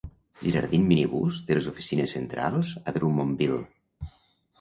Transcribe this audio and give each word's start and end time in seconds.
Girardin 0.43 0.85
Minibus 0.91 1.41
té 1.49 1.57
les 1.57 1.67
oficines 1.71 2.15
centrals 2.17 2.71
a 2.79 2.95
Drummondville. 2.97 3.61